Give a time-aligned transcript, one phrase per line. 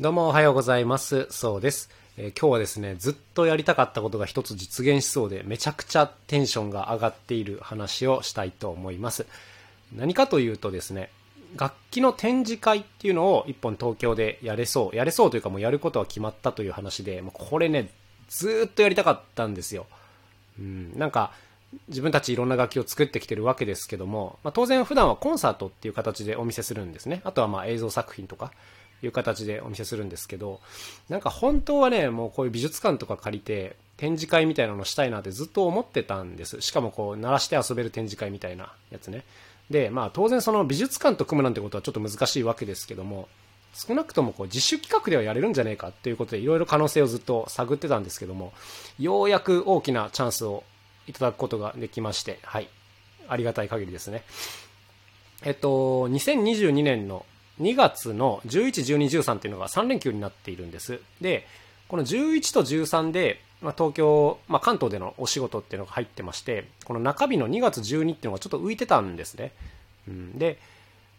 [0.00, 1.28] どうもおはようございます。
[1.30, 1.88] そうです。
[2.16, 9.24] えー今日はですね、ずっとやりたかったことが一つ実現しそうで、めちゃくちゃテンションが上がっている話をしたいと思います。
[9.94, 11.10] 何かというとですね、
[11.54, 17.88] 楽器の展示会っていうのを一本東京でやれそう、やれそうというかもうやることは決まったという話で、もうこれね、
[18.28, 19.86] ずっとやりたかったんですよ。
[20.58, 21.30] うん、なんか、
[21.86, 27.20] 自分たちいろんな楽器を作ってきてるわけですけども、まあ、当然普段はコンサートっていう形でお見せするんですね。
[27.22, 28.50] あとはまあ映像作品とか
[29.04, 30.60] いう形でお見せするんですけど、
[31.08, 36.60] なんか本当はね、もうこういう美術館とか借りて展示会みたいなのしたいなってずっと思ってたんです。
[36.60, 39.24] しかもこう鳴らして遊べる展示会みたいなやつね。
[39.70, 43.28] で、まあ当然その美術館と組むなんてことはちょっと難しいわけですけども、
[43.74, 48.52] 少なくともこう自主企画ではやれるんじゃねえかっていうことでいろいろ可能性をずっと探ってたんですけども、
[48.98, 50.64] ようやく大きなチャンスを
[51.06, 52.68] いただくことができまして、はい。
[53.28, 54.22] ありがたい限りですね。
[55.42, 57.26] えっと、2022年の
[57.60, 61.00] 2月の11、12、13っていうのが3連休になっているんです。
[61.20, 61.46] で、
[61.88, 69.52] この11と13で、まあ、東京、まあ、関東でのお仕事っていうのが入ってまして、この中日の2月12っていうのがちょっと浮いてたんですね。
[70.08, 70.58] うん、で、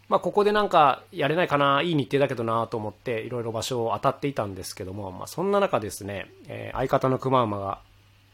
[0.09, 7.79] まあ、ここでなんかやれないかな、いい日程だけどなと思って、いろいろ場所を当たっていたんですけども、まあ、そんな中ですね、えー相方の熊馬が、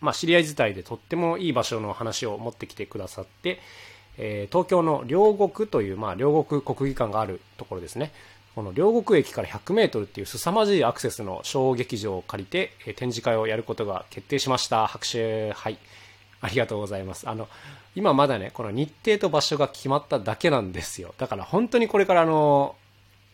[0.02, 3.60] まあ、知り合い自体でとってもいい場所の話を持ってきてくださって、
[4.18, 8.12] えー東京の両国という、まあ、両国国技館があるところですね。
[8.56, 14.88] この両国駅から100メートルっていう凄まじいアクセスの小劇場を借りて、えー展示会をやることが決定しました。
[14.88, 15.52] 拍手。
[15.54, 15.78] はい。
[16.42, 17.30] ありがとうございます。
[17.30, 17.48] あの、
[17.96, 21.14] 今まだね、この日程と場所が決まっただけなんですよ。
[21.18, 22.76] だから本当にこれからあの、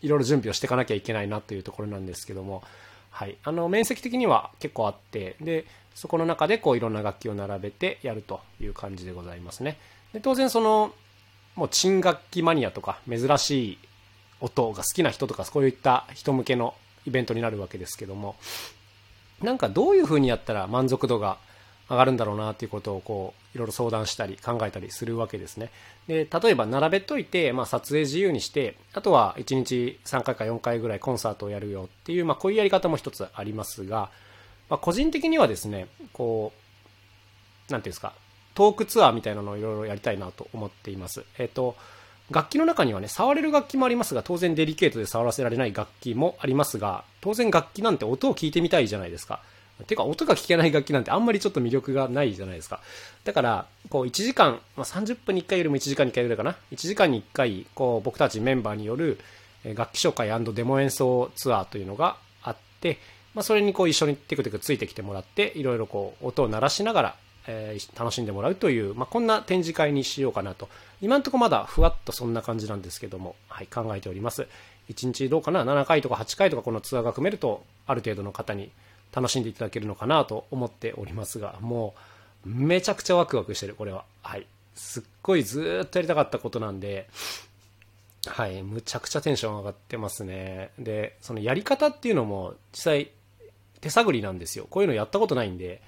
[0.01, 2.63] いろいろ準備をしていかなきゃいけないなというところなんですけども、
[3.09, 3.37] はい。
[3.43, 5.65] あの、面積的には結構あって、で、
[5.97, 9.79] そこの中でこういろんな楽器を並べてやるという感じでございますね。
[10.13, 10.93] で、当然その、
[11.55, 13.77] もう珍楽器マニアとか珍しい
[14.39, 16.75] 音が好きな人とかそういった人向けの
[17.07, 18.35] イベントになるわけですけども、
[19.41, 21.39] なんかどういう風にやったら満足度が
[21.89, 25.71] 上がるんだろうなっていうことをこういろいろ相談したり考えたりするわけですね。
[26.07, 34.11] で、例えば並べといて、まあ撮影自由にして、あとは1日3回か4回ぐらいコンサートをやるよっていう、まあこういうやり方も一つありますが、
[34.69, 36.51] まあ個人的にはですね、こ
[37.69, 38.13] う、なんていうんですか、
[38.55, 41.23] トークツアーみたいなのをいろいろやりたいなと思っています。
[41.37, 41.75] えっ、と、
[42.29, 49.41] 楽器の中にはね、触れる楽器もありますが、当然デリケートで触らせられない楽器もありますが、当然楽器なんて音を聞いてみたいじゃないですか。
[49.85, 52.81] てか、音が聞けない楽器なんてあんまりちょっと魅力がないじゃないですか。
[53.23, 56.57] だから、こう1時間、まあ、30分に1回よりも1時間に1回ぐらいかな。
[56.71, 59.19] 1時間に1回、こう僕たちメンバーによる
[59.63, 62.97] 楽器紹介デモ演奏ツアーというのがあって、
[63.37, 67.15] まあ、それにこう一緒にテクテクついてきてもらって、いろいろこう音を鳴らしながら、
[67.45, 70.69] えー楽しんでもらうという、まあ、こんな展示会にしようかなと。
[71.01, 74.47] 今のところまだふわっとそんな感じなんですけども、はい、考えております。
[74.89, 78.71] 1日どうかな ?7 回とか8回とかこのツアーが組めると、ある程度の方に
[79.13, 81.93] 楽しんでいただけるのかなと思っておりますが、も
[82.43, 84.03] う、めちゃくちゃワクワクしてる、これは。
[84.23, 84.47] はい。
[84.73, 87.07] すっごいずっとやりたかったことなんで、
[88.25, 90.71] はい、むちゃくちゃテンション上がってますね。
[90.79, 93.11] で、そのやり方っていうのも、実際、
[93.81, 94.67] 手探りなんですよ。
[94.69, 95.81] こういうのやったことないんで、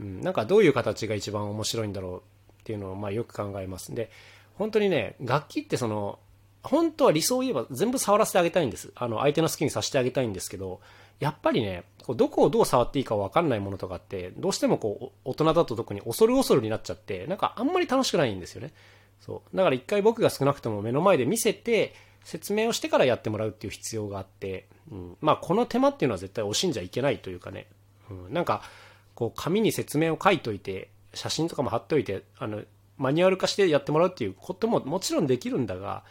[0.00, 3.94] うん、なんかどういう形が一番面白いんだろうっていうのを、まあよく考えます。
[3.94, 4.10] で、
[4.54, 6.18] 本当にね、楽器ってその、
[6.62, 8.92] 本当は理想を言えば全部触らせてあげたいんです。
[8.94, 10.80] あの、相手の好きにさせてあげたいんですけど、
[11.18, 18.72] やっぱりね、こうどこをどう触っていいかわかんないものとかって、どうしてもこう、大人だと特に恐る恐るになっちゃって、なんかあんまり楽しくないんですよね。
[19.20, 19.56] そう。
[19.56, 21.94] だから一回僕が少なくとも目の前で見せて、
[22.24, 27.66] 説明をしてからやってもらうっていう必要があって、うん、まあこの手間っていうのは絶対惜しんじゃいけないというかね、
[28.10, 28.62] うん、なんか、
[29.14, 32.62] こう紙に説明を書いといて、写真とかも貼っといて、あの、
[32.98, 36.04] マニュアル化してやってもらうっていうことももちろんできるんだが、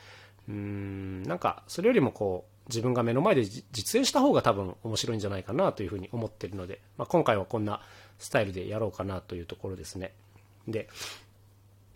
[0.48, 7.82] うーん、なんか、それよりもこう、自分が目の前で実演した方が多分面白いんじゃないかなというふうに思ってるので、まあ、今回はこんな
[8.20, 10.14] スタイルでやろうかなというところですね。
[10.68, 10.88] で、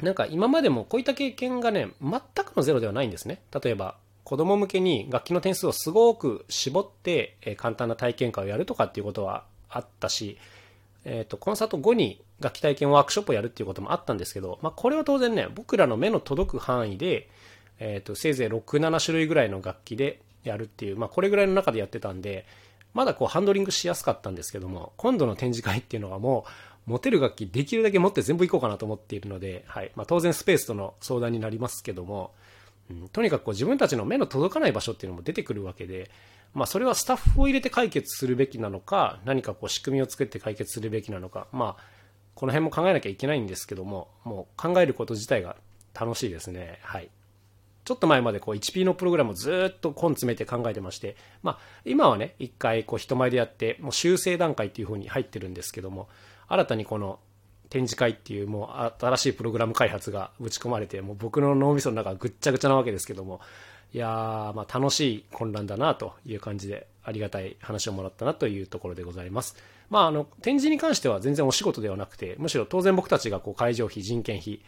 [0.01, 3.41] なんか今までもこういった経験がね、全くのゼロではないんですね。
[3.63, 10.37] 例えば、子供向けに楽器の点数をすごく絞って、え簡単な体験会をやるとかっていうことはあったし、
[11.05, 17.29] えっ、と、コンサート後に楽器体験ワークショップをやるっていうこともあったんですけど、まあ、これは当然ね、僕らの目の届く範囲で、
[17.79, 22.47] えっ、と、せいぜい6、7種類ぐらいの楽器でやるっていう、まあ、これぐらいの中でやってたんで、
[22.95, 26.45] まだこう、ハンドリングしやすかったんですけども、今度の展示会っていうのはも
[26.87, 29.91] う、持てる楽器できるだけ持って全部行こうかなと思っているので、はい。
[29.95, 32.31] まあ、当然スペースとの相談になりますけども、
[32.93, 36.11] んとにかくこう自分たちの目の届かない場所っていうのも出てくるわけで、
[36.53, 41.83] まあ、それはスタッフを入れて解決するべきなのか、何かこう仕組みを作って解決するべきなのか、まあ、
[42.33, 45.57] この辺も考えなきゃいけないんですけども、もう考えること自体が
[45.93, 46.79] 楽しいですね。
[46.81, 47.09] はい。
[47.83, 56.09] ちょっと前までこう 1P のプログラムをずっと根詰めて考えてまして、まあ、今はね、一回こう人前でやって、もう修正段階っていう風に入ってるんですけども、
[56.47, 57.19] 新たにこの
[57.75, 63.41] 展示会っていうもう新しいプログラム開発が打ち込まれて、もう僕の脳みその中ぐっちゃぐちゃなわけですけども、
[63.93, 69.57] いやー、まあ楽しい混乱だなという感じで、ありがたい話をもらったなというところでございます。
[69.89, 74.61] まああの、展示に関しては全然お仕事ではなくて、むしろ当然僕たちがこう会場費、人件費、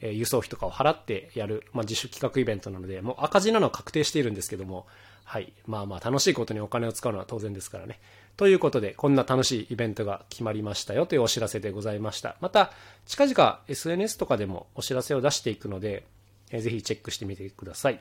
[0.00, 4.86] え輸送費とかを払ってやる、まあ、自主企画イベントなので、もう赤字なのは確定しているんですけども、
[5.24, 5.52] はい。
[5.66, 8.00] まあまあ楽しいことにお金を使うのは当然ですからね。
[8.36, 12.36] ということで、こんな楽しいイベントが決まりましたよというお知らせでございました。
[12.40, 12.72] また、
[13.06, 16.04] 近々 SNS とかでもお知らせを出していくので、
[16.50, 18.00] えー、ぜひチェックしてみてください。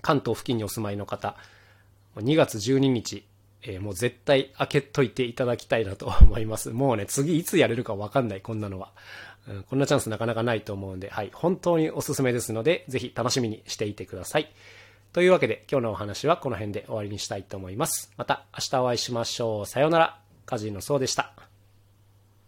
[0.00, 1.36] 関東付近にお住まいの方、
[2.16, 3.24] 2月12日、
[3.62, 6.70] えー、もう絶対開けといていただきたいなと思います。
[6.70, 8.92] もうね、次いつやれるかわかんない、こんなのは。
[9.48, 14.50] うん、こんなチャンスなかなかないと思うんで、はい、本当におすすめですので、ぜひ楽しみにしていてください。
[15.18, 18.12] というわけで、今日のお話はこの辺で終わりにしたいと思います。
[18.16, 19.66] また明日お会いしましょう。
[19.66, 20.20] さようなら。
[20.46, 21.47] カジノそうでした。